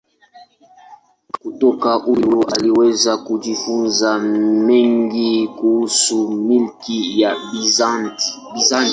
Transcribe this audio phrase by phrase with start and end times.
[1.41, 8.33] Kutoka huyu aliweza kujifunza mengi kuhusu milki ya Bizanti.